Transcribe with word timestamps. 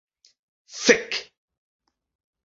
Fek! 0.83 1.11